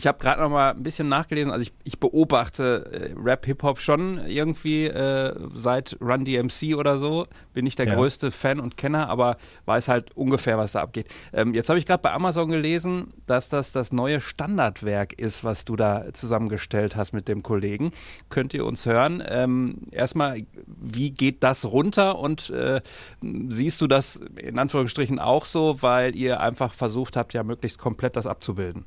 [0.00, 1.52] ich habe gerade noch mal ein bisschen nachgelesen.
[1.52, 6.96] Also ich, ich beobachte äh, Rap, Hip Hop schon irgendwie äh, seit Run DMC oder
[6.96, 7.26] so.
[7.52, 7.96] Bin ich der ja.
[7.96, 9.36] größte Fan und Kenner, aber
[9.66, 11.08] weiß halt ungefähr, was da abgeht.
[11.34, 15.66] Ähm, jetzt habe ich gerade bei Amazon gelesen, dass das das neue Standardwerk ist, was
[15.66, 17.90] du da zusammengestellt hast mit dem Kollegen.
[18.30, 19.22] Könnt ihr uns hören?
[19.28, 22.80] Ähm, erstmal, wie geht das runter und äh,
[23.20, 28.16] siehst du das in Anführungsstrichen auch so, weil ihr einfach versucht habt, ja möglichst komplett
[28.16, 28.86] das abzubilden?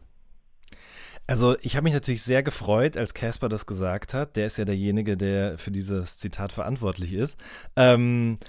[1.26, 4.36] Also ich habe mich natürlich sehr gefreut, als Casper das gesagt hat.
[4.36, 7.38] Der ist ja derjenige, der für dieses Zitat verantwortlich ist.
[7.76, 8.40] Ähm,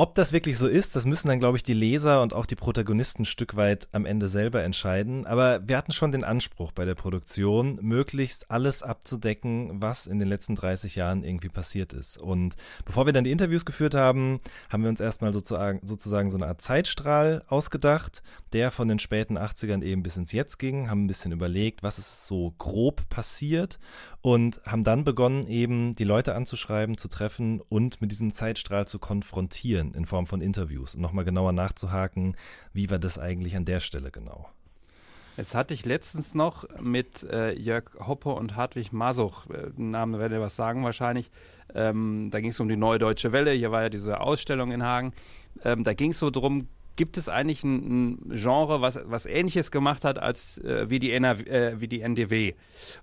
[0.00, 2.54] ob das wirklich so ist, das müssen dann, glaube ich, die Leser und auch die
[2.54, 5.26] Protagonisten ein Stück weit am Ende selber entscheiden.
[5.26, 10.26] Aber wir hatten schon den Anspruch bei der Produktion, möglichst alles abzudecken, was in den
[10.26, 12.16] letzten 30 Jahren irgendwie passiert ist.
[12.16, 16.38] Und bevor wir dann die Interviews geführt haben, haben wir uns erstmal sozusagen, sozusagen so
[16.38, 18.22] eine Art Zeitstrahl ausgedacht,
[18.54, 21.98] der von den späten 80ern eben bis ins Jetzt ging, haben ein bisschen überlegt, was
[21.98, 23.78] ist so grob passiert
[24.22, 28.98] und haben dann begonnen, eben die Leute anzuschreiben, zu treffen und mit diesem Zeitstrahl zu
[28.98, 32.36] konfrontieren in Form von Interviews und nochmal genauer nachzuhaken,
[32.72, 34.48] wie war das eigentlich an der Stelle genau.
[35.36, 40.38] Jetzt hatte ich letztens noch mit äh, Jörg Hoppe und Hartwig Masuch, äh, Namen werdet
[40.38, 41.30] ihr was sagen wahrscheinlich,
[41.74, 44.82] ähm, da ging es um die Neue Deutsche Welle, hier war ja diese Ausstellung in
[44.82, 45.12] Hagen,
[45.64, 46.68] ähm, da ging es so drum,
[47.00, 51.12] gibt es eigentlich ein, ein, Genre, was, was ähnliches gemacht hat als äh, wie, die
[51.12, 52.52] NRW, äh, wie die NDW?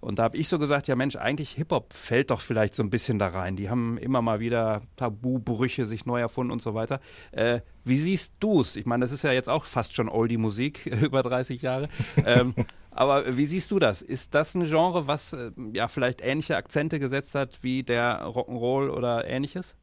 [0.02, 2.92] Und da habe ich so gesagt, ja Mensch, eigentlich Hip-Hop fällt doch vielleicht so ein
[2.92, 3.56] bisschen da rein.
[3.56, 7.00] Die haben immer mal wieder Tabubrüche sich neu erfunden und so weiter.
[7.32, 8.76] Äh, wie siehst du es?
[8.76, 11.90] Ich meine, das ist ja jetzt auch fast schon Oldie-Musik, über 30 Jahre.
[12.24, 12.54] Ähm,
[12.92, 14.04] aber wie siehst du das?
[14.04, 18.92] Ist das ein Genre, was äh, ja vielleicht ähnliche Akzente gesetzt hat wie der Rock'n'Roll
[18.92, 19.76] oder ähnliches?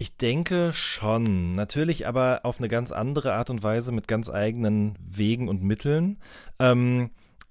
[0.00, 1.52] Ich denke schon.
[1.52, 6.18] Natürlich aber auf eine ganz andere Art und Weise mit ganz eigenen Wegen und Mitteln.
[6.60, 7.10] Ähm,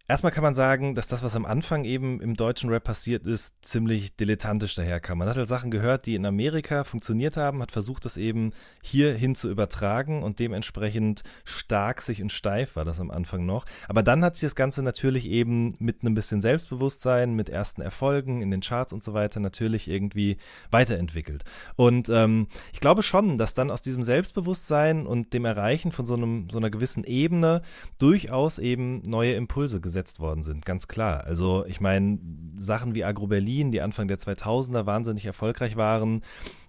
[0.10, 3.54] Erstmal kann man sagen, dass das, was am Anfang eben im deutschen Rap passiert ist,
[3.62, 5.18] ziemlich dilettantisch daherkam.
[5.18, 9.36] Man hat halt Sachen gehört, die in Amerika funktioniert haben, hat versucht, das eben hierhin
[9.36, 13.66] zu übertragen und dementsprechend stark sich und steif war das am Anfang noch.
[13.90, 18.42] Aber dann hat sich das Ganze natürlich eben mit einem bisschen Selbstbewusstsein, mit ersten Erfolgen
[18.42, 20.38] in den Charts und so weiter natürlich irgendwie
[20.72, 21.44] weiterentwickelt.
[21.76, 26.14] Und ähm, ich glaube schon, dass dann aus diesem Selbstbewusstsein und dem Erreichen von so,
[26.14, 27.62] einem, so einer gewissen Ebene
[28.00, 31.24] durchaus eben neue Impulse gesetzt gesetzt worden sind, ganz klar.
[31.26, 32.20] Also ich meine,
[32.56, 36.22] Sachen wie Agro Berlin, die Anfang der 2000er wahnsinnig erfolgreich waren,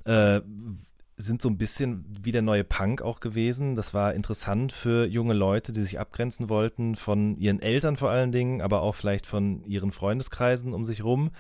[0.05, 0.41] äh,
[1.21, 3.75] sind so ein bisschen wie der neue Punk auch gewesen.
[3.75, 8.31] Das war interessant für junge Leute, die sich abgrenzen wollten von ihren Eltern vor allen
[8.31, 11.31] Dingen, aber auch vielleicht von ihren Freundeskreisen um sich rum.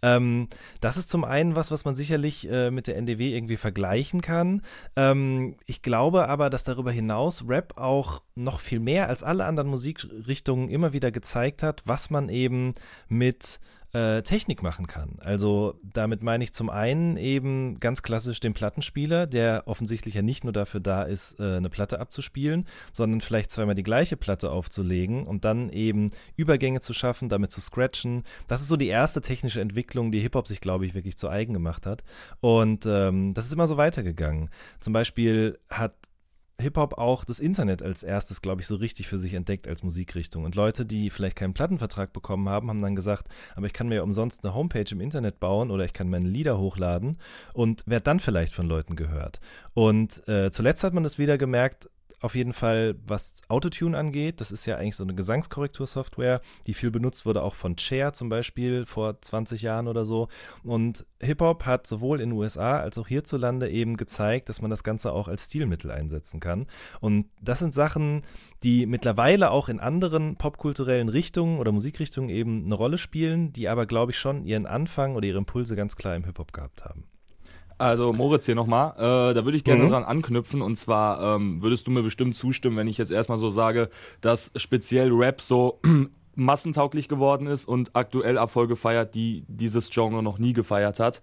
[0.00, 0.48] Ähm,
[0.80, 4.62] das ist zum einen was, was man sicherlich äh, mit der NDW irgendwie vergleichen kann.
[4.96, 9.68] Ähm, ich glaube aber, dass darüber hinaus Rap auch noch viel mehr als alle anderen
[9.68, 12.74] Musikrichtungen immer wieder gezeigt hat, was man eben
[13.08, 13.60] mit
[13.96, 15.16] äh, Technik machen kann.
[15.20, 20.44] Also damit meine ich zum einen eben ganz klassisch den Plattenspieler, der offensichtlich ja nicht
[20.44, 25.26] nur dafür da ist, äh, eine Platte abzuspielen, sondern vielleicht zweimal die gleiche Platte aufzulegen
[25.26, 28.24] und dann eben Übergänge zu schaffen, damit zu scratchen.
[28.48, 31.54] Das ist so die erste technische Entwicklung, die Hip-Hop sich, glaube ich, wirklich zu eigen
[31.54, 32.04] gemacht hat.
[32.40, 34.50] Und ähm, das ist immer so weitergegangen.
[34.78, 35.94] Zum Beispiel hat
[36.60, 40.44] Hip-Hop auch das Internet als erstes, glaube ich, so richtig für sich entdeckt als Musikrichtung.
[40.44, 43.96] Und Leute, die vielleicht keinen Plattenvertrag bekommen haben, haben dann gesagt, aber ich kann mir
[43.96, 47.18] ja umsonst eine Homepage im Internet bauen oder ich kann meine Lieder hochladen
[47.52, 49.40] und werde dann vielleicht von Leuten gehört.
[49.74, 51.90] Und äh, zuletzt hat man das wieder gemerkt,
[52.26, 54.40] auf jeden Fall, was Autotune angeht.
[54.40, 58.28] Das ist ja eigentlich so eine Gesangskorrektursoftware, die viel benutzt wurde, auch von Cher zum
[58.28, 60.28] Beispiel vor 20 Jahren oder so.
[60.64, 64.82] Und Hip-Hop hat sowohl in den USA als auch hierzulande eben gezeigt, dass man das
[64.82, 66.66] Ganze auch als Stilmittel einsetzen kann.
[67.00, 68.22] Und das sind Sachen,
[68.64, 73.86] die mittlerweile auch in anderen popkulturellen Richtungen oder Musikrichtungen eben eine Rolle spielen, die aber,
[73.86, 77.04] glaube ich, schon ihren Anfang oder ihre Impulse ganz klar im Hip-Hop gehabt haben.
[77.78, 79.90] Also Moritz hier nochmal, äh, da würde ich gerne mhm.
[79.90, 83.50] dran anknüpfen und zwar ähm, würdest du mir bestimmt zustimmen, wenn ich jetzt erstmal so
[83.50, 83.90] sage,
[84.22, 85.78] dass speziell Rap so
[86.34, 91.20] massentauglich geworden ist und aktuell Erfolge feiert, die dieses Genre noch nie gefeiert hat.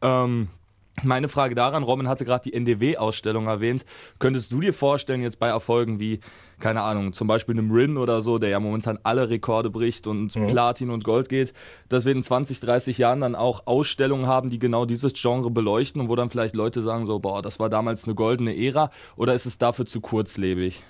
[0.00, 0.48] Ähm,
[1.02, 3.84] meine Frage daran, Robin hatte gerade die NDW-Ausstellung erwähnt.
[4.18, 6.20] Könntest du dir vorstellen, jetzt bei Erfolgen wie,
[6.58, 10.34] keine Ahnung, zum Beispiel einem Rin oder so, der ja momentan alle Rekorde bricht und
[10.34, 10.46] mhm.
[10.46, 11.52] Platin und Gold geht,
[11.88, 16.00] dass wir in 20, 30 Jahren dann auch Ausstellungen haben, die genau dieses Genre beleuchten
[16.00, 19.34] und wo dann vielleicht Leute sagen so, boah, das war damals eine goldene Ära oder
[19.34, 20.82] ist es dafür zu kurzlebig?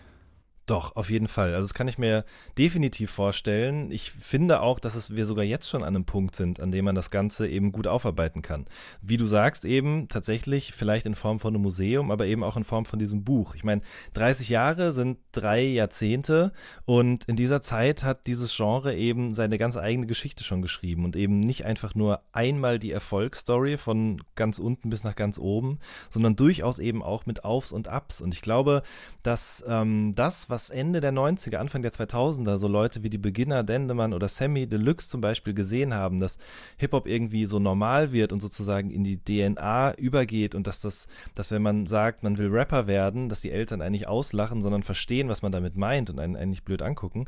[0.66, 1.54] Doch, auf jeden Fall.
[1.54, 2.24] Also das kann ich mir
[2.58, 3.92] definitiv vorstellen.
[3.92, 6.86] Ich finde auch, dass es wir sogar jetzt schon an einem Punkt sind, an dem
[6.86, 8.66] man das Ganze eben gut aufarbeiten kann.
[9.00, 12.64] Wie du sagst, eben tatsächlich vielleicht in Form von einem Museum, aber eben auch in
[12.64, 13.54] Form von diesem Buch.
[13.54, 13.80] Ich meine,
[14.14, 16.52] 30 Jahre sind drei Jahrzehnte
[16.84, 21.14] und in dieser Zeit hat dieses Genre eben seine ganz eigene Geschichte schon geschrieben und
[21.14, 25.78] eben nicht einfach nur einmal die Erfolgsstory von ganz unten bis nach ganz oben,
[26.10, 28.20] sondern durchaus eben auch mit Aufs und Abs.
[28.20, 28.82] Und ich glaube,
[29.22, 33.18] dass ähm, das, was was Ende der 90er, Anfang der 2000er so Leute wie die
[33.18, 36.38] Beginner, Dendemann oder Sammy Deluxe zum Beispiel gesehen haben, dass
[36.78, 41.50] Hip-Hop irgendwie so normal wird und sozusagen in die DNA übergeht und dass das, dass
[41.50, 45.42] wenn man sagt, man will Rapper werden, dass die Eltern eigentlich auslachen, sondern verstehen, was
[45.42, 47.26] man damit meint und einen eigentlich blöd angucken.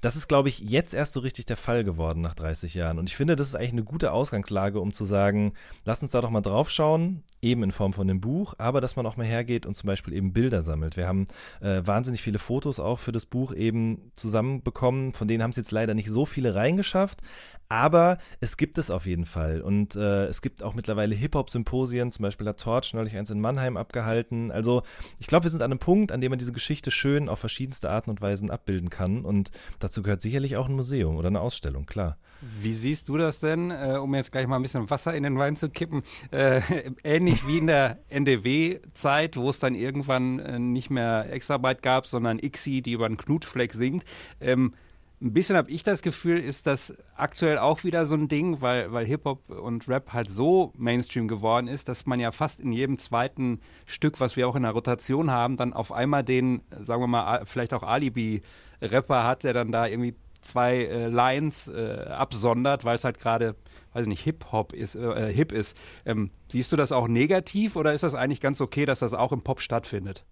[0.00, 2.98] Das ist, glaube ich, jetzt erst so richtig der Fall geworden nach 30 Jahren.
[2.98, 5.52] Und ich finde, das ist eigentlich eine gute Ausgangslage, um zu sagen,
[5.84, 8.96] lass uns da doch mal drauf schauen, eben in Form von dem Buch, aber dass
[8.96, 10.96] man auch mal hergeht und zum Beispiel eben Bilder sammelt.
[10.96, 11.26] Wir haben
[11.60, 15.72] äh, wahnsinnig viele Fotos auch für das Buch eben zusammenbekommen, von denen haben es jetzt
[15.72, 17.20] leider nicht so viele reingeschafft,
[17.68, 22.22] aber es gibt es auf jeden Fall und äh, es gibt auch mittlerweile Hip-Hop-Symposien, zum
[22.24, 24.50] Beispiel hat Torch neulich eins in Mannheim abgehalten.
[24.50, 24.82] Also
[25.18, 27.90] ich glaube, wir sind an einem Punkt, an dem man diese Geschichte schön auf verschiedenste
[27.90, 31.86] Arten und Weisen abbilden kann und dazu gehört sicherlich auch ein Museum oder eine Ausstellung,
[31.86, 32.18] klar.
[32.40, 35.38] Wie siehst du das denn, äh, um jetzt gleich mal ein bisschen Wasser in den
[35.38, 36.02] Wein zu kippen?
[36.30, 36.62] Äh,
[37.04, 42.38] ähnlich wie in der NDW-Zeit, wo es dann irgendwann äh, nicht mehr Extrabyte gab, sondern
[42.60, 44.04] Ixi, die über einen Knutschfleck singt.
[44.40, 44.74] Ähm,
[45.22, 48.90] ein bisschen habe ich das Gefühl, ist das aktuell auch wieder so ein Ding, weil,
[48.90, 52.98] weil Hip-Hop und Rap halt so Mainstream geworden ist, dass man ja fast in jedem
[52.98, 57.06] zweiten Stück, was wir auch in der Rotation haben, dann auf einmal den, sagen wir
[57.06, 62.96] mal, vielleicht auch Alibi-Rapper hat, der dann da irgendwie zwei äh, Lines äh, absondert, weil
[62.96, 63.56] es halt gerade,
[63.92, 65.76] weiß ich nicht, Hip-Hop ist, äh, hip ist.
[66.06, 69.32] Ähm, siehst du das auch negativ oder ist das eigentlich ganz okay, dass das auch
[69.32, 70.24] im Pop stattfindet?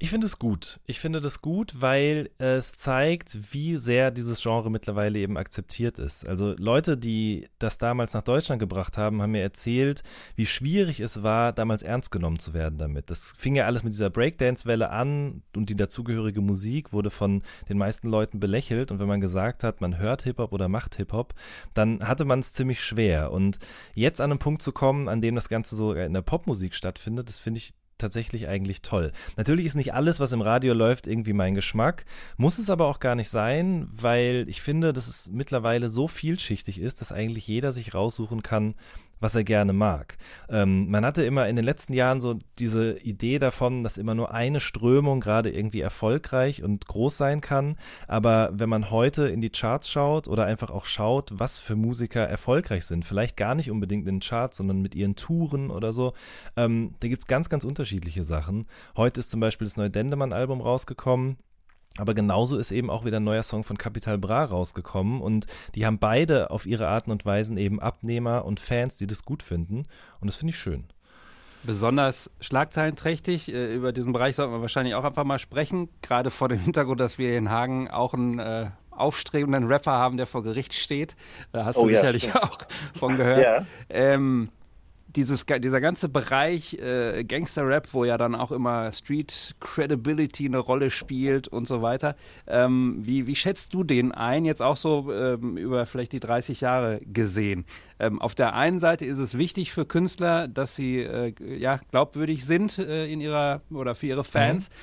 [0.00, 0.78] Ich finde es gut.
[0.86, 6.28] Ich finde das gut, weil es zeigt, wie sehr dieses Genre mittlerweile eben akzeptiert ist.
[6.28, 10.04] Also Leute, die das damals nach Deutschland gebracht haben, haben mir erzählt,
[10.36, 13.10] wie schwierig es war, damals ernst genommen zu werden damit.
[13.10, 17.76] Das fing ja alles mit dieser Breakdance-Welle an und die dazugehörige Musik wurde von den
[17.76, 18.92] meisten Leuten belächelt.
[18.92, 21.34] Und wenn man gesagt hat, man hört Hip-Hop oder macht Hip-Hop,
[21.74, 23.32] dann hatte man es ziemlich schwer.
[23.32, 23.58] Und
[23.94, 27.28] jetzt an einen Punkt zu kommen, an dem das Ganze so in der Popmusik stattfindet,
[27.28, 29.12] das finde ich tatsächlich eigentlich toll.
[29.36, 32.04] Natürlich ist nicht alles, was im Radio läuft, irgendwie mein Geschmack.
[32.36, 36.80] Muss es aber auch gar nicht sein, weil ich finde, dass es mittlerweile so vielschichtig
[36.80, 38.74] ist, dass eigentlich jeder sich raussuchen kann,
[39.20, 40.16] was er gerne mag.
[40.48, 44.32] Ähm, man hatte immer in den letzten Jahren so diese Idee davon, dass immer nur
[44.32, 47.76] eine Strömung gerade irgendwie erfolgreich und groß sein kann.
[48.06, 52.22] Aber wenn man heute in die Charts schaut oder einfach auch schaut, was für Musiker
[52.22, 56.12] erfolgreich sind, vielleicht gar nicht unbedingt in den Charts, sondern mit ihren Touren oder so,
[56.56, 58.66] ähm, da gibt es ganz, ganz unterschiedliche Sachen.
[58.96, 61.38] Heute ist zum Beispiel das neue Dendemann-Album rausgekommen.
[61.98, 65.84] Aber genauso ist eben auch wieder ein neuer Song von Capital Bra rausgekommen und die
[65.84, 69.84] haben beide auf ihre Arten und Weisen eben Abnehmer und Fans, die das gut finden
[70.20, 70.84] und das finde ich schön.
[71.64, 76.48] Besonders schlagzeilenträchtig, äh, über diesen Bereich sollten wir wahrscheinlich auch einfach mal sprechen, gerade vor
[76.48, 80.74] dem Hintergrund, dass wir in Hagen auch einen äh, aufstrebenden Rapper haben, der vor Gericht
[80.74, 81.16] steht.
[81.52, 82.00] Da hast oh, du ja.
[82.00, 82.58] sicherlich auch
[82.96, 83.42] von gehört.
[83.42, 83.66] Ja.
[83.88, 84.50] Ähm,
[85.18, 90.90] dieses, dieser ganze Bereich äh, Gangster-Rap, wo ja dann auch immer Street Credibility eine Rolle
[90.90, 92.14] spielt und so weiter.
[92.46, 96.60] Ähm, wie, wie schätzt du den ein, jetzt auch so ähm, über vielleicht die 30
[96.60, 97.64] Jahre gesehen?
[97.98, 102.44] Ähm, auf der einen Seite ist es wichtig für Künstler, dass sie äh, ja, glaubwürdig
[102.44, 104.70] sind äh, in ihrer oder für ihre Fans.
[104.70, 104.74] Mhm.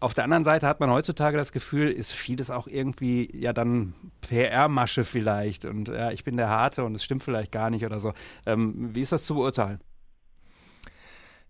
[0.00, 3.94] Auf der anderen Seite hat man heutzutage das Gefühl, ist vieles auch irgendwie ja dann
[4.20, 7.98] PR-Masche vielleicht und ja, ich bin der Harte und es stimmt vielleicht gar nicht oder
[7.98, 8.12] so.
[8.46, 9.80] Ähm, wie ist das zu beurteilen?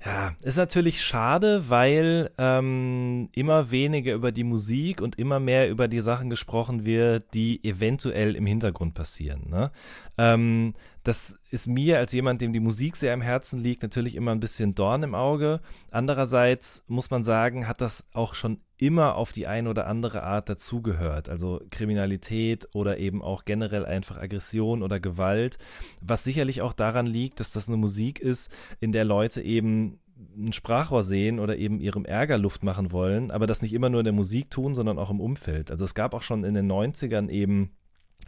[0.04, 5.88] Ja, ist natürlich schade, weil ähm, immer weniger über die Musik und immer mehr über
[5.88, 9.50] die Sachen gesprochen wird, die eventuell im Hintergrund passieren.
[9.50, 9.72] Ne?
[10.16, 10.74] Ähm,
[11.08, 14.40] das ist mir als jemand, dem die Musik sehr am Herzen liegt, natürlich immer ein
[14.40, 15.60] bisschen Dorn im Auge.
[15.90, 20.50] Andererseits muss man sagen, hat das auch schon immer auf die eine oder andere Art
[20.50, 21.30] dazugehört.
[21.30, 25.56] Also Kriminalität oder eben auch generell einfach Aggression oder Gewalt,
[26.02, 30.00] was sicherlich auch daran liegt, dass das eine Musik ist, in der Leute eben
[30.36, 34.00] ein Sprachrohr sehen oder eben ihrem Ärger Luft machen wollen, aber das nicht immer nur
[34.00, 35.70] in der Musik tun, sondern auch im Umfeld.
[35.70, 37.70] Also es gab auch schon in den 90ern eben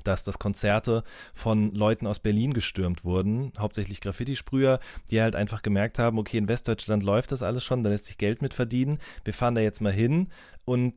[0.05, 1.03] dass das Konzerte
[1.35, 4.81] von Leuten aus Berlin gestürmt wurden, hauptsächlich Graffiti-Sprüher,
[5.11, 8.19] die halt einfach gemerkt haben, okay, in Westdeutschland läuft das alles schon, da lässt sich
[8.19, 10.29] Geld mit verdienen, wir fahren da jetzt mal hin
[10.65, 10.95] und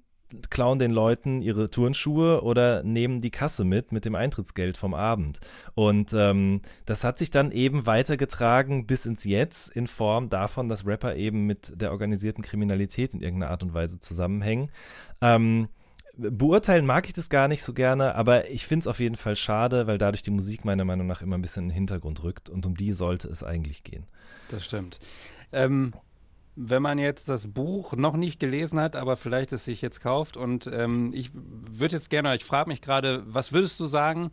[0.50, 5.40] klauen den Leuten ihre Turnschuhe oder nehmen die Kasse mit mit dem Eintrittsgeld vom Abend.
[5.76, 10.86] Und ähm, das hat sich dann eben weitergetragen bis ins Jetzt in Form davon, dass
[10.86, 14.72] Rapper eben mit der organisierten Kriminalität in irgendeiner Art und Weise zusammenhängen.
[15.22, 15.68] Ähm,
[16.16, 19.36] beurteilen mag ich das gar nicht so gerne, aber ich finde es auf jeden Fall
[19.36, 22.50] schade, weil dadurch die Musik meiner Meinung nach immer ein bisschen in den Hintergrund rückt
[22.50, 24.06] und um die sollte es eigentlich gehen.
[24.50, 25.00] Das stimmt.
[25.52, 25.94] Ähm,
[26.56, 30.38] wenn man jetzt das Buch noch nicht gelesen hat, aber vielleicht es sich jetzt kauft
[30.38, 34.32] und ähm, ich würde jetzt gerne, ich frage mich gerade, was würdest du sagen?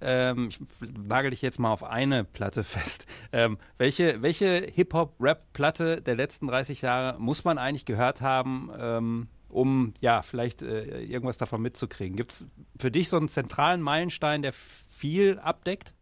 [0.00, 0.60] Ähm, ich
[0.96, 3.06] nagel dich jetzt mal auf eine Platte fest.
[3.32, 9.94] Ähm, welche welche Hip-Hop-Rap-Platte der letzten 30 Jahre muss man eigentlich gehört haben, ähm, um
[10.00, 12.16] ja vielleicht äh, irgendwas davon mitzukriegen?
[12.16, 12.46] Gibt es
[12.78, 15.94] für dich so einen zentralen Meilenstein, der viel abdeckt?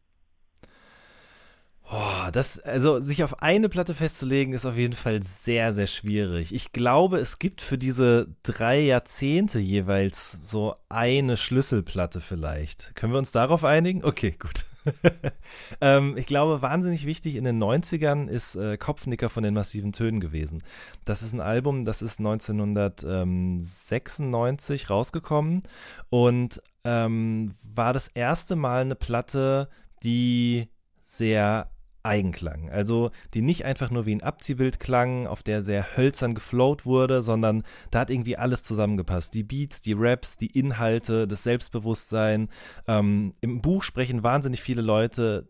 [1.88, 6.53] Oh, das, also sich auf eine Platte festzulegen, ist auf jeden Fall sehr, sehr schwierig.
[6.53, 12.97] Ich glaube, es gibt für diese drei Jahrzehnte jeweils so eine Schlüsselplatte vielleicht.
[12.97, 14.05] Können wir uns darauf einigen?
[14.05, 14.65] Okay, gut.
[15.81, 20.21] ähm, ich glaube, wahnsinnig wichtig in den 90ern ist äh, Kopfnicker von den massiven Tönen
[20.21, 20.62] gewesen.
[21.05, 25.62] Das ist ein Album, das ist 1996 rausgekommen
[26.11, 29.69] und ähm, war das erste Mal eine Platte,
[30.02, 30.69] die
[31.02, 31.71] sehr
[32.07, 32.71] Eigenklang.
[32.71, 37.23] Also die nicht einfach nur wie ein Abziehbild klang, auf der sehr hölzern geflowt wurde,
[37.23, 39.35] sondern da hat irgendwie alles zusammengepasst.
[39.35, 42.49] Die Beats, die Raps, die Inhalte, das Selbstbewusstsein.
[42.87, 45.49] Ähm, Im Buch sprechen wahnsinnig viele Leute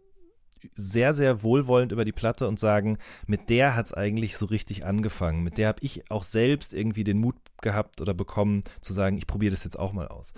[0.75, 4.85] sehr, sehr wohlwollend über die Platte und sagen, mit der hat es eigentlich so richtig
[4.85, 5.43] angefangen.
[5.43, 9.27] Mit der habe ich auch selbst irgendwie den Mut gehabt oder bekommen, zu sagen, ich
[9.27, 10.33] probiere das jetzt auch mal aus.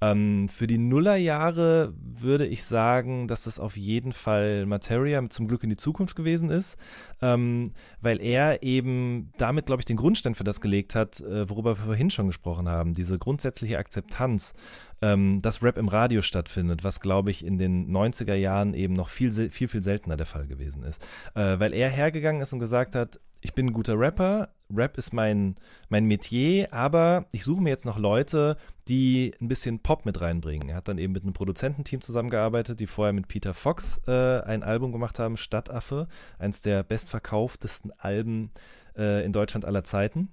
[0.00, 5.62] Ähm, für die Nullerjahre würde ich sagen, dass das auf jeden Fall Materia zum Glück
[5.62, 6.76] in die Zukunft gewesen ist,
[7.22, 11.78] ähm, weil er eben damit, glaube ich, den Grundstein für das gelegt hat, äh, worüber
[11.78, 14.54] wir vorhin schon gesprochen haben, diese grundsätzliche Akzeptanz,
[15.02, 19.08] ähm, dass Rap im Radio stattfindet, was, glaube ich, in den 90er Jahren eben noch
[19.08, 21.02] viel, viel, viel seltener der Fall gewesen ist.
[21.34, 25.12] Äh, weil er hergegangen ist und gesagt hat, ich bin ein guter Rapper, Rap ist
[25.12, 25.56] mein,
[25.88, 28.56] mein Metier, aber ich suche mir jetzt noch Leute,
[28.88, 30.68] die ein bisschen Pop mit reinbringen.
[30.68, 34.62] Er hat dann eben mit einem Produzententeam zusammengearbeitet, die vorher mit Peter Fox äh, ein
[34.62, 38.50] Album gemacht haben, Stadtaffe, eins der bestverkauftesten Alben
[38.96, 40.28] äh, in Deutschland aller Zeiten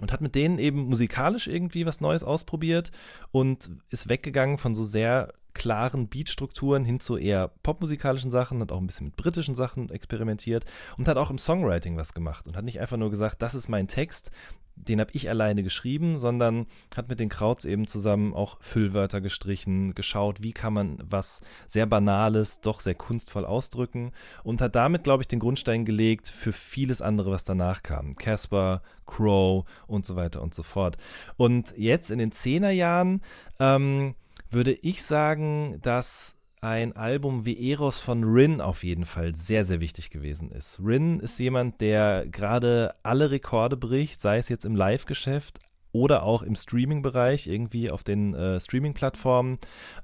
[0.00, 2.90] und hat mit denen eben musikalisch irgendwie was Neues ausprobiert
[3.32, 8.78] und ist weggegangen von so sehr klaren Beatstrukturen hin zu eher popmusikalischen Sachen, hat auch
[8.78, 10.64] ein bisschen mit britischen Sachen experimentiert
[10.96, 13.68] und hat auch im Songwriting was gemacht und hat nicht einfach nur gesagt, das ist
[13.68, 14.30] mein Text,
[14.76, 16.66] den habe ich alleine geschrieben, sondern
[16.96, 21.86] hat mit den Krauts eben zusammen auch Füllwörter gestrichen, geschaut, wie kann man was sehr
[21.86, 27.02] Banales doch sehr kunstvoll ausdrücken und hat damit, glaube ich, den Grundstein gelegt für vieles
[27.02, 28.16] andere, was danach kam.
[28.16, 30.96] Casper, Crow und so weiter und so fort.
[31.36, 33.20] Und jetzt in den Zehnerjahren
[33.58, 34.14] ähm,
[34.50, 39.80] würde ich sagen, dass ein Album wie Eros von Rin auf jeden Fall sehr, sehr
[39.80, 40.78] wichtig gewesen ist.
[40.84, 45.60] Rin ist jemand, der gerade alle Rekorde bricht, sei es jetzt im Live-Geschäft,
[45.92, 49.58] oder auch im Streaming-Bereich, irgendwie auf den äh, Streaming-Plattformen.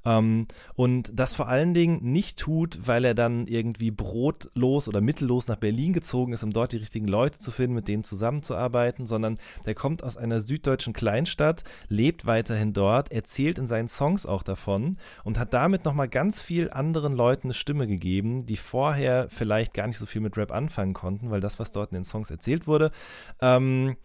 [0.04, 5.48] Ähm, und das vor allen Dingen nicht tut, weil er dann irgendwie brotlos oder mittellos
[5.48, 9.38] nach Berlin gezogen ist, um dort die richtigen Leute zu finden, mit denen zusammenzuarbeiten, sondern
[9.64, 14.96] der kommt aus einer süddeutschen Kleinstadt, lebt weiterhin dort, erzählt in seinen Songs auch davon
[15.24, 19.86] und hat damit nochmal ganz viel anderen Leuten eine Stimme gegeben, die vorher vielleicht gar
[19.86, 22.66] nicht so viel mit Rap anfangen konnten, weil das, was dort in den Songs erzählt
[22.66, 22.90] wurde,
[23.40, 23.96] ähm,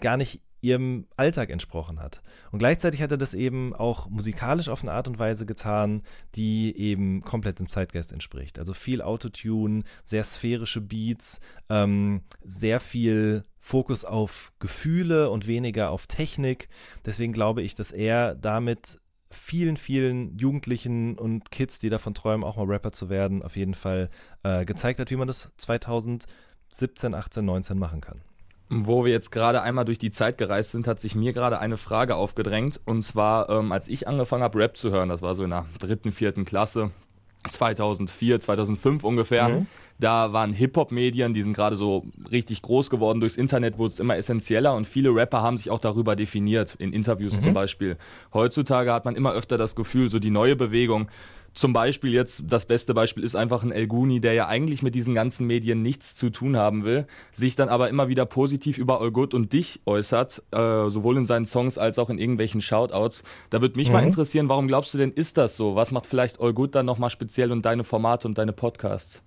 [0.00, 2.20] gar nicht ihrem Alltag entsprochen hat.
[2.50, 6.02] Und gleichzeitig hat er das eben auch musikalisch auf eine Art und Weise getan,
[6.34, 8.58] die eben komplett dem Zeitgeist entspricht.
[8.58, 16.06] Also viel Autotune, sehr sphärische Beats, ähm, sehr viel Fokus auf Gefühle und weniger auf
[16.06, 16.68] Technik.
[17.04, 18.98] Deswegen glaube ich, dass er damit
[19.30, 23.74] vielen, vielen Jugendlichen und Kids, die davon träumen, auch mal Rapper zu werden, auf jeden
[23.74, 24.10] Fall
[24.42, 28.22] äh, gezeigt hat, wie man das 2017, 18, 19 machen kann.
[28.70, 31.78] Wo wir jetzt gerade einmal durch die Zeit gereist sind, hat sich mir gerade eine
[31.78, 32.80] Frage aufgedrängt.
[32.84, 35.64] Und zwar, ähm, als ich angefangen habe, Rap zu hören, das war so in der
[35.78, 36.90] dritten, vierten Klasse,
[37.48, 39.48] 2004, 2005 ungefähr.
[39.48, 39.66] Mhm.
[40.00, 43.20] Da waren Hip-Hop-Medien, die sind gerade so richtig groß geworden.
[43.20, 46.92] Durchs Internet wurde es immer essentieller und viele Rapper haben sich auch darüber definiert, in
[46.92, 47.44] Interviews mhm.
[47.44, 47.96] zum Beispiel.
[48.32, 51.08] Heutzutage hat man immer öfter das Gefühl, so die neue Bewegung,
[51.58, 54.94] zum Beispiel jetzt, das beste Beispiel ist einfach ein El Guni, der ja eigentlich mit
[54.94, 59.00] diesen ganzen Medien nichts zu tun haben will, sich dann aber immer wieder positiv über
[59.00, 63.24] Olgut und dich äußert, äh, sowohl in seinen Songs als auch in irgendwelchen Shoutouts.
[63.50, 63.94] Da würde mich mhm.
[63.94, 65.74] mal interessieren, warum glaubst du denn, ist das so?
[65.74, 69.20] Was macht vielleicht Olgut dann nochmal speziell und deine Formate und deine Podcasts?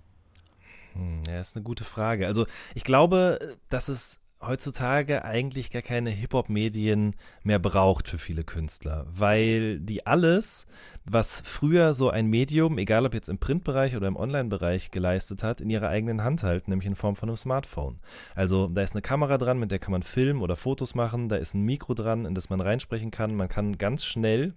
[0.94, 2.26] Hm, ja, ist eine gute Frage.
[2.26, 9.06] Also ich glaube, dass es heutzutage eigentlich gar keine Hip-Hop-Medien mehr braucht für viele Künstler,
[9.08, 10.66] weil die alles,
[11.04, 15.60] was früher so ein Medium, egal ob jetzt im Printbereich oder im Online-Bereich geleistet hat,
[15.60, 18.00] in ihrer eigenen Hand halten, nämlich in Form von einem Smartphone.
[18.34, 21.36] Also da ist eine Kamera dran, mit der kann man filmen oder Fotos machen, da
[21.36, 24.54] ist ein Mikro dran, in das man reinsprechen kann, man kann ganz schnell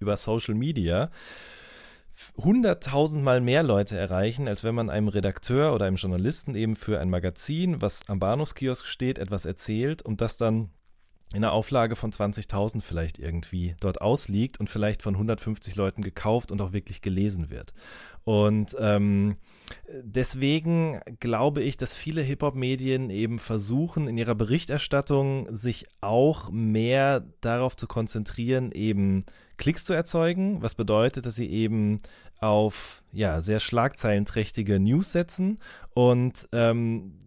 [0.00, 1.10] über Social Media
[2.36, 7.10] hunderttausendmal mehr Leute erreichen, als wenn man einem Redakteur oder einem Journalisten eben für ein
[7.10, 10.70] Magazin, was am Bahnhofskiosk steht, etwas erzählt und das dann
[11.34, 16.52] in einer Auflage von 20.000 vielleicht irgendwie dort ausliegt und vielleicht von 150 Leuten gekauft
[16.52, 17.74] und auch wirklich gelesen wird.
[18.22, 19.36] Und ähm,
[19.88, 27.76] deswegen glaube ich, dass viele Hip-Hop-Medien eben versuchen, in ihrer Berichterstattung sich auch mehr darauf
[27.76, 29.24] zu konzentrieren, eben
[29.56, 32.00] Klicks zu erzeugen, was bedeutet, dass sie eben
[32.40, 35.58] auf ja, sehr schlagzeilenträchtige News setzen
[35.94, 37.18] und ähm,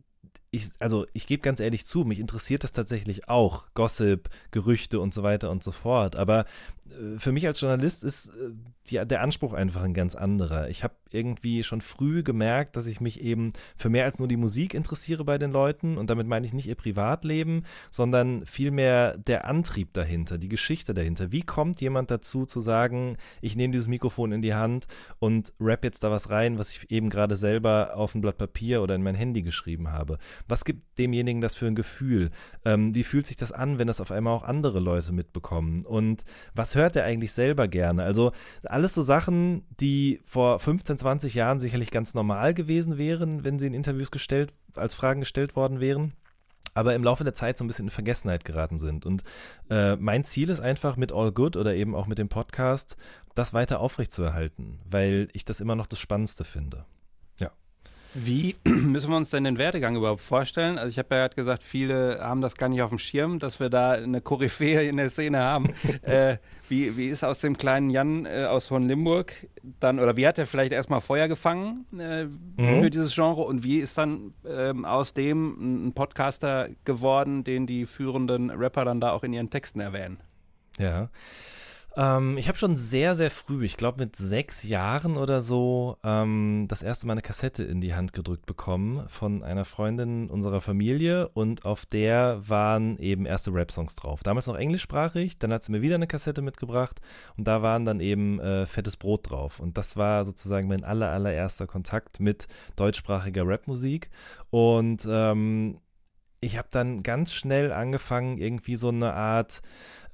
[0.51, 5.13] ich, also ich gebe ganz ehrlich zu, mich interessiert das tatsächlich auch, Gossip, Gerüchte und
[5.13, 6.15] so weiter und so fort.
[6.15, 6.45] Aber
[6.89, 8.51] äh, für mich als Journalist ist äh,
[8.89, 10.69] die, der Anspruch einfach ein ganz anderer.
[10.69, 14.37] Ich habe irgendwie schon früh gemerkt, dass ich mich eben für mehr als nur die
[14.37, 15.97] Musik interessiere bei den Leuten.
[15.97, 21.31] Und damit meine ich nicht ihr Privatleben, sondern vielmehr der Antrieb dahinter, die Geschichte dahinter.
[21.31, 24.85] Wie kommt jemand dazu zu sagen, ich nehme dieses Mikrofon in die Hand
[25.19, 28.81] und rap jetzt da was rein, was ich eben gerade selber auf ein Blatt Papier
[28.81, 30.17] oder in mein Handy geschrieben habe?
[30.47, 32.29] Was gibt demjenigen das für ein Gefühl?
[32.65, 35.85] Ähm, wie fühlt sich das an, wenn das auf einmal auch andere Leute mitbekommen?
[35.85, 36.23] Und
[36.53, 38.03] was hört er eigentlich selber gerne?
[38.03, 38.31] Also
[38.63, 43.67] alles so Sachen, die vor 15, 20 Jahren sicherlich ganz normal gewesen wären, wenn sie
[43.67, 46.13] in Interviews gestellt, als Fragen gestellt worden wären
[46.77, 49.05] aber im Laufe der Zeit so ein bisschen in Vergessenheit geraten sind.
[49.05, 49.23] Und
[49.69, 52.97] äh, mein Ziel ist einfach mit All Good oder eben auch mit dem Podcast,
[53.33, 56.85] das weiter aufrechtzuerhalten, weil ich das immer noch das Spannendste finde.
[58.13, 60.77] Wie müssen wir uns denn den Werdegang überhaupt vorstellen?
[60.77, 63.59] Also ich habe ja gerade gesagt, viele haben das gar nicht auf dem Schirm, dass
[63.59, 65.73] wir da eine Koryphäe in der Szene haben.
[66.01, 66.37] äh,
[66.69, 69.33] wie, wie ist aus dem kleinen Jan äh, aus von Limburg
[69.79, 72.81] dann, oder wie hat er vielleicht erstmal Feuer gefangen äh, mhm.
[72.81, 77.85] für dieses Genre und wie ist dann ähm, aus dem ein Podcaster geworden, den die
[77.85, 80.19] führenden Rapper dann da auch in ihren Texten erwähnen?
[80.77, 81.09] Ja.
[81.97, 86.67] Ähm, ich habe schon sehr, sehr früh, ich glaube mit sechs Jahren oder so, ähm,
[86.67, 91.29] das erste Mal eine Kassette in die Hand gedrückt bekommen von einer Freundin unserer Familie
[91.29, 94.21] und auf der waren eben erste Rap-Songs drauf.
[94.21, 96.99] Damals noch englischsprachig, dann hat sie mir wieder eine Kassette mitgebracht
[97.35, 99.59] und da waren dann eben äh, fettes Brot drauf.
[99.59, 104.11] Und das war sozusagen mein aller, allererster Kontakt mit deutschsprachiger Rapmusik.
[104.51, 105.79] Und ähm,
[106.39, 109.61] ich habe dann ganz schnell angefangen, irgendwie so eine Art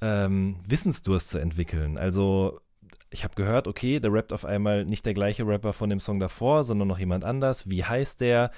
[0.01, 1.97] ähm, Wissensdurst zu entwickeln.
[1.97, 2.59] Also
[3.09, 6.19] ich habe gehört, okay, der rappt auf einmal nicht der gleiche Rapper von dem Song
[6.19, 7.69] davor, sondern noch jemand anders.
[7.69, 8.51] Wie heißt der?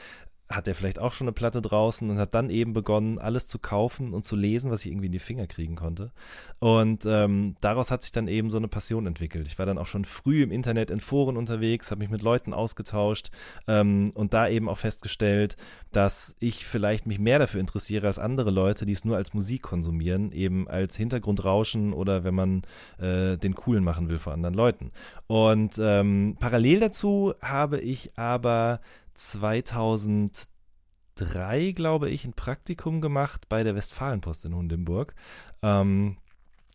[0.49, 3.57] Hat er vielleicht auch schon eine Platte draußen und hat dann eben begonnen, alles zu
[3.57, 6.11] kaufen und zu lesen, was ich irgendwie in die Finger kriegen konnte.
[6.59, 9.47] Und ähm, daraus hat sich dann eben so eine Passion entwickelt.
[9.47, 12.53] Ich war dann auch schon früh im Internet in Foren unterwegs, habe mich mit Leuten
[12.53, 13.31] ausgetauscht
[13.67, 15.57] ähm, und da eben auch festgestellt,
[15.91, 19.63] dass ich vielleicht mich mehr dafür interessiere als andere Leute, die es nur als Musik
[19.63, 22.61] konsumieren, eben als Hintergrundrauschen oder wenn man
[22.99, 24.91] äh, den Coolen machen will vor anderen Leuten.
[25.25, 28.79] Und ähm, parallel dazu habe ich aber
[29.15, 35.15] 2003, glaube ich, ein Praktikum gemacht bei der Westfalenpost in Hundenburg.
[35.61, 36.17] Ähm,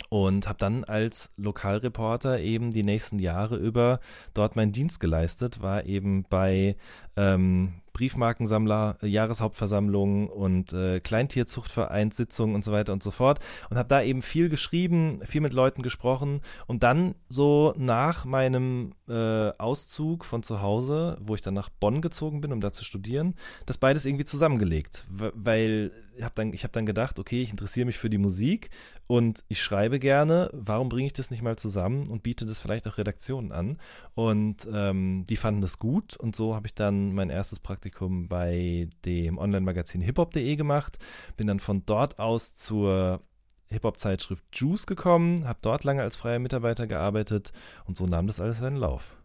[0.09, 4.00] und habe dann als Lokalreporter eben die nächsten Jahre über
[4.35, 6.76] dort meinen Dienst geleistet, war eben bei
[7.16, 13.90] ähm, Briefmarkensammler, äh, Jahreshauptversammlungen und äh, Kleintierzuchtvereinssitzungen und so weiter und so fort und habe
[13.90, 20.24] da eben viel geschrieben, viel mit Leuten gesprochen und dann so nach meinem äh, Auszug
[20.24, 23.34] von zu Hause, wo ich dann nach Bonn gezogen bin, um da zu studieren,
[23.66, 27.98] das beides irgendwie zusammengelegt, weil ich habe dann, hab dann gedacht, okay, ich interessiere mich
[27.98, 28.70] für die Musik
[29.06, 32.86] und ich schreibe gerne, warum bringe ich das nicht mal zusammen und biete das vielleicht
[32.86, 33.78] auch Redaktionen an?
[34.14, 37.58] Und ähm, die fanden das gut und so habe ich dann mein erstes
[37.90, 40.98] Praktikum bei dem Online-Magazin hiphop.de gemacht,
[41.37, 43.20] bin dann von dort aus zur
[43.68, 47.53] Hip-Hop-Zeitschrift Juice gekommen, habe dort lange als freier Mitarbeiter gearbeitet
[47.85, 49.19] und so nahm das alles seinen Lauf.